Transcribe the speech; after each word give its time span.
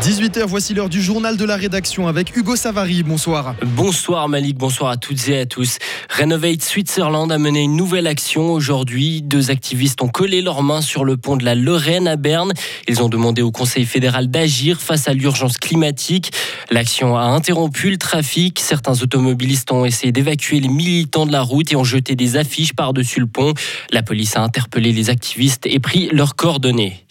18h, 0.00 0.44
voici 0.46 0.72
l'heure 0.72 0.88
du 0.88 1.02
journal 1.02 1.36
de 1.36 1.44
la 1.44 1.56
rédaction 1.56 2.08
avec 2.08 2.34
Hugo 2.34 2.56
Savary. 2.56 3.02
Bonsoir. 3.02 3.54
Bonsoir 3.66 4.30
Malik, 4.30 4.56
bonsoir 4.56 4.92
à 4.92 4.96
toutes 4.96 5.28
et 5.28 5.40
à 5.40 5.44
tous. 5.44 5.76
Renovate 6.08 6.62
Switzerland 6.62 7.30
a 7.30 7.36
mené 7.36 7.60
une 7.60 7.76
nouvelle 7.76 8.06
action 8.06 8.50
aujourd'hui. 8.50 9.20
Deux 9.20 9.50
activistes 9.50 10.00
ont 10.00 10.08
collé 10.08 10.40
leurs 10.40 10.62
mains 10.62 10.80
sur 10.80 11.04
le 11.04 11.18
pont 11.18 11.36
de 11.36 11.44
la 11.44 11.54
Lorraine 11.54 12.08
à 12.08 12.16
Berne. 12.16 12.54
Ils 12.88 13.02
ont 13.02 13.10
demandé 13.10 13.42
au 13.42 13.50
Conseil 13.50 13.84
fédéral 13.84 14.30
d'agir 14.30 14.80
face 14.80 15.06
à 15.06 15.12
l'urgence 15.12 15.58
climatique. 15.58 16.32
L'action 16.70 17.18
a 17.18 17.24
interrompu 17.24 17.90
le 17.90 17.98
trafic. 17.98 18.58
Certains 18.58 19.02
automobilistes 19.02 19.70
ont 19.70 19.84
essayé 19.84 20.12
d'évacuer 20.12 20.60
les 20.60 20.68
militants 20.68 21.26
de 21.26 21.32
la 21.32 21.42
route 21.42 21.72
et 21.72 21.76
ont 21.76 21.84
jeté 21.84 22.14
des 22.14 22.38
affiches 22.38 22.72
par-dessus 22.72 23.20
le 23.20 23.26
pont. 23.26 23.52
La 23.90 24.02
police 24.02 24.34
a 24.34 24.42
interpellé 24.42 24.92
les 24.92 25.10
activistes 25.10 25.66
et 25.66 25.78
pris 25.78 26.08
leurs 26.10 26.36
coordonnées. 26.36 27.04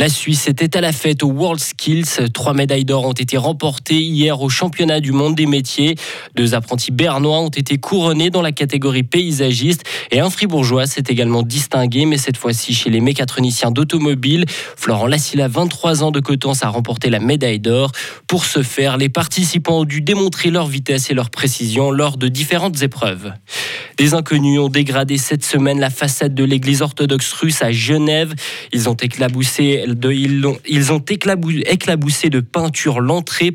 La 0.00 0.08
Suisse 0.08 0.46
était 0.46 0.76
à 0.76 0.80
la 0.80 0.92
fête 0.92 1.24
au 1.24 1.26
World 1.26 1.58
Skills. 1.58 2.30
Trois 2.32 2.54
médailles 2.54 2.84
d'or 2.84 3.04
ont 3.04 3.12
été 3.12 3.36
remportées 3.36 4.00
hier 4.00 4.40
au 4.40 4.48
championnat 4.48 5.00
du 5.00 5.10
monde 5.10 5.34
des 5.34 5.46
métiers. 5.46 5.96
Deux 6.36 6.54
apprentis 6.54 6.92
bernois 6.92 7.40
ont 7.40 7.48
été 7.48 7.78
couronnés 7.78 8.30
dans 8.30 8.40
la 8.40 8.52
catégorie 8.52 9.02
paysagiste 9.02 9.82
et 10.12 10.20
un 10.20 10.30
fribourgeois 10.30 10.86
s'est 10.86 11.02
également 11.08 11.42
distingué, 11.42 12.06
mais 12.06 12.16
cette 12.16 12.36
fois-ci 12.36 12.74
chez 12.74 12.90
les 12.90 13.00
mécatroniciens 13.00 13.72
d'automobile. 13.72 14.44
Florent 14.76 15.08
Lassila, 15.08 15.48
23 15.48 16.04
ans 16.04 16.12
de 16.12 16.20
Cotence, 16.20 16.62
a 16.62 16.68
remporté 16.68 17.10
la 17.10 17.18
médaille 17.18 17.58
d'or. 17.58 17.90
Pour 18.28 18.44
ce 18.44 18.62
faire, 18.62 18.98
les 18.98 19.08
participants 19.08 19.80
ont 19.80 19.84
dû 19.84 20.00
démontrer 20.00 20.50
leur 20.50 20.68
vitesse 20.68 21.10
et 21.10 21.14
leur 21.14 21.30
précision 21.30 21.90
lors 21.90 22.18
de 22.18 22.28
différentes 22.28 22.84
épreuves. 22.84 23.32
Des 23.98 24.14
inconnus 24.14 24.60
ont 24.60 24.68
dégradé 24.68 25.18
cette 25.18 25.44
semaine 25.44 25.80
la 25.80 25.90
façade 25.90 26.32
de 26.32 26.44
l'église 26.44 26.82
orthodoxe 26.82 27.32
russe 27.32 27.62
à 27.62 27.72
Genève. 27.72 28.32
Ils 28.72 28.88
ont 28.88 28.94
éclaboussé 28.94 29.84
de, 29.88 30.12
éclaboussé 31.68 32.30
de 32.30 32.38
peinture 32.38 33.00
l'entrée. 33.00 33.52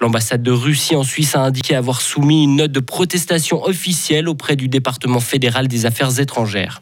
L'ambassade 0.00 0.44
de 0.44 0.52
Russie 0.52 0.94
en 0.94 1.02
Suisse 1.02 1.34
a 1.34 1.40
indiqué 1.40 1.74
avoir 1.74 2.00
soumis 2.00 2.44
une 2.44 2.56
note 2.56 2.70
de 2.70 2.78
protestation 2.78 3.64
officielle 3.64 4.28
auprès 4.28 4.54
du 4.54 4.68
département 4.68 5.20
fédéral 5.20 5.66
des 5.66 5.84
affaires 5.84 6.20
étrangères. 6.20 6.80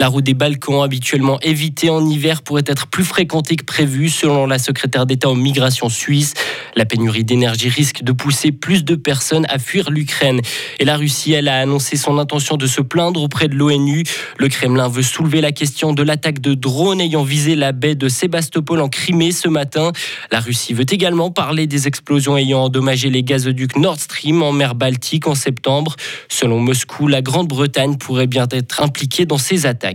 La 0.00 0.08
route 0.08 0.24
des 0.24 0.32
Balkans, 0.32 0.82
habituellement 0.82 1.38
évitée 1.42 1.90
en 1.90 2.02
hiver, 2.08 2.40
pourrait 2.40 2.64
être 2.64 2.86
plus 2.86 3.04
fréquentée 3.04 3.56
que 3.56 3.66
prévu, 3.66 4.08
selon 4.08 4.46
la 4.46 4.58
secrétaire 4.58 5.04
d'État 5.04 5.28
en 5.28 5.34
migration 5.34 5.90
suisse. 5.90 6.32
La 6.74 6.86
pénurie 6.86 7.22
d'énergie 7.22 7.68
risque 7.68 8.02
de 8.02 8.12
pousser 8.12 8.50
plus 8.50 8.82
de 8.82 8.94
personnes 8.94 9.44
à 9.50 9.58
fuir 9.58 9.90
l'Ukraine. 9.90 10.40
Et 10.78 10.86
la 10.86 10.96
Russie, 10.96 11.32
elle 11.32 11.48
a 11.48 11.58
annoncé 11.58 11.98
son 11.98 12.16
intention 12.16 12.56
de 12.56 12.66
se 12.66 12.80
plaindre 12.80 13.22
auprès 13.22 13.48
de 13.48 13.54
l'ONU. 13.54 14.04
Le 14.38 14.48
Kremlin 14.48 14.88
veut 14.88 15.02
soulever 15.02 15.42
la 15.42 15.52
question 15.52 15.92
de 15.92 16.02
l'attaque 16.02 16.40
de 16.40 16.54
drones 16.54 17.02
ayant 17.02 17.22
visé 17.22 17.54
la 17.54 17.72
baie 17.72 17.94
de 17.94 18.08
Sébastopol 18.08 18.80
en 18.80 18.88
Crimée 18.88 19.32
ce 19.32 19.48
matin. 19.48 19.92
La 20.32 20.40
Russie 20.40 20.72
veut 20.72 20.86
également 20.88 21.30
parler 21.30 21.66
des 21.66 21.88
explosions 21.88 22.38
ayant 22.38 22.62
endommagé 22.62 23.10
les 23.10 23.22
gazoducs 23.22 23.76
Nord 23.76 24.00
Stream 24.00 24.42
en 24.42 24.52
mer 24.52 24.74
Baltique 24.74 25.26
en 25.26 25.34
septembre. 25.34 25.94
Selon 26.30 26.58
Moscou, 26.58 27.06
la 27.06 27.20
Grande-Bretagne 27.20 27.98
pourrait 27.98 28.26
bien 28.26 28.46
être 28.50 28.82
impliquée 28.82 29.26
dans 29.26 29.36
ces 29.36 29.66
attaques. 29.66 29.89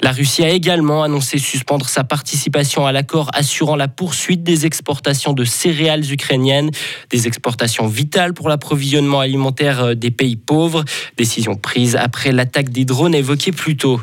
La 0.00 0.12
Russie 0.12 0.44
a 0.44 0.50
également 0.50 1.02
annoncé 1.02 1.38
suspendre 1.38 1.88
sa 1.88 2.04
participation 2.04 2.86
à 2.86 2.92
l'accord 2.92 3.30
assurant 3.34 3.76
la 3.76 3.88
poursuite 3.88 4.42
des 4.42 4.66
exportations 4.66 5.32
de 5.32 5.44
céréales 5.44 6.12
ukrainiennes, 6.12 6.70
des 7.10 7.26
exportations 7.26 7.86
vitales 7.86 8.34
pour 8.34 8.48
l'approvisionnement 8.48 9.20
alimentaire 9.20 9.84
euh, 9.84 9.94
des 9.94 10.10
pays 10.10 10.36
pauvres, 10.36 10.84
décision 11.16 11.54
prise 11.54 11.96
après 11.96 12.32
l'attaque 12.32 12.70
des 12.70 12.84
drones 12.84 13.14
évoquée 13.14 13.52
plus 13.52 13.76
tôt. 13.76 14.00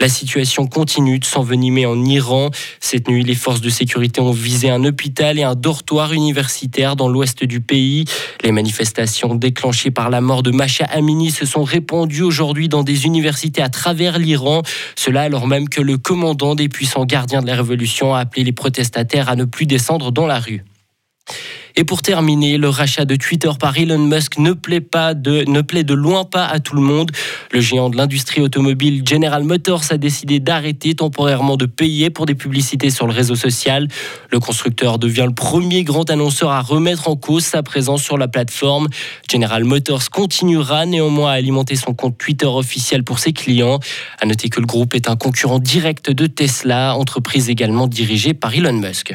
La 0.00 0.08
situation 0.08 0.66
continue 0.66 1.18
de 1.18 1.24
s'envenimer 1.24 1.86
en 1.86 2.04
Iran. 2.04 2.50
Cette 2.80 3.08
nuit, 3.08 3.22
les 3.22 3.34
forces 3.34 3.60
de 3.60 3.70
sécurité 3.70 4.20
ont 4.20 4.32
visé 4.32 4.70
un 4.70 4.84
hôpital 4.84 5.38
et 5.38 5.42
un 5.42 5.54
dortoir 5.54 6.12
universitaire 6.12 6.96
dans 6.96 7.08
l'ouest 7.08 7.44
du 7.44 7.60
pays. 7.60 8.04
Les 8.42 8.52
manifestations 8.52 9.34
déclenchées 9.34 9.90
par 9.90 10.10
la 10.10 10.20
mort 10.20 10.42
de 10.42 10.50
Masha 10.50 10.84
Amini 10.84 11.30
se 11.30 11.46
sont 11.46 11.64
répandues 11.64 12.22
aujourd'hui 12.22 12.68
dans 12.68 12.82
des 12.82 13.06
universités 13.06 13.62
à 13.62 13.68
travers 13.68 14.18
l'Iran. 14.18 14.62
Cela 14.96 15.22
alors 15.22 15.46
même 15.46 15.68
que 15.68 15.80
le 15.80 15.96
commandant 15.96 16.54
des 16.54 16.68
puissants 16.68 17.04
gardiens 17.04 17.40
de 17.40 17.46
la 17.46 17.56
révolution 17.56 18.14
a 18.14 18.20
appelé 18.20 18.44
les 18.44 18.52
protestataires 18.52 19.28
à 19.28 19.36
ne 19.36 19.44
plus 19.44 19.66
descendre 19.66 20.12
dans 20.12 20.26
la 20.26 20.40
rue. 20.40 20.64
Et 21.76 21.82
pour 21.82 22.02
terminer, 22.02 22.56
le 22.56 22.68
rachat 22.68 23.04
de 23.04 23.16
Twitter 23.16 23.50
par 23.58 23.76
Elon 23.76 23.98
Musk 23.98 24.38
ne 24.38 24.52
plaît, 24.52 24.80
de, 24.80 25.82
de 25.82 25.94
loin 25.94 26.24
pas 26.24 26.46
à 26.46 26.60
tout 26.60 26.76
le 26.76 26.82
monde. 26.82 27.10
Le 27.50 27.60
géant 27.60 27.90
de 27.90 27.96
l'industrie 27.96 28.40
automobile 28.40 29.02
General 29.04 29.42
Motors 29.42 29.82
a 29.90 29.96
décidé 29.96 30.38
d'arrêter 30.38 30.94
temporairement 30.94 31.56
de 31.56 31.66
payer 31.66 32.10
pour 32.10 32.26
des 32.26 32.36
publicités 32.36 32.90
sur 32.90 33.08
le 33.08 33.12
réseau 33.12 33.34
social. 33.34 33.88
Le 34.30 34.38
constructeur 34.38 35.00
devient 35.00 35.24
le 35.26 35.34
premier 35.34 35.82
grand 35.82 36.08
annonceur 36.10 36.50
à 36.50 36.60
remettre 36.60 37.08
en 37.08 37.16
cause 37.16 37.44
sa 37.44 37.64
présence 37.64 38.04
sur 38.04 38.18
la 38.18 38.28
plateforme. 38.28 38.86
General 39.28 39.64
Motors 39.64 40.10
continuera 40.10 40.86
néanmoins 40.86 41.32
à 41.32 41.34
alimenter 41.34 41.74
son 41.74 41.92
compte 41.92 42.16
Twitter 42.18 42.46
officiel 42.46 43.02
pour 43.02 43.18
ses 43.18 43.32
clients. 43.32 43.80
À 44.20 44.26
noter 44.26 44.48
que 44.48 44.60
le 44.60 44.66
groupe 44.66 44.94
est 44.94 45.08
un 45.08 45.16
concurrent 45.16 45.58
direct 45.58 46.10
de 46.10 46.28
Tesla, 46.28 46.96
entreprise 46.96 47.50
également 47.50 47.88
dirigée 47.88 48.32
par 48.32 48.54
Elon 48.54 48.74
Musk. 48.74 49.14